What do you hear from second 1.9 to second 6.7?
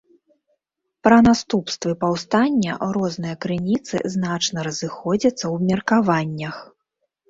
паўстання розныя крыніцы значна разыходзяцца ў меркаваннях.